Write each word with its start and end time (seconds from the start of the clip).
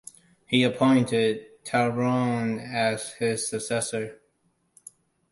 He 0.47 0.63
appointed 0.63 1.63
Ta'Lon 1.63 2.57
as 2.57 3.13
his 3.19 3.47
successor. 3.47 4.19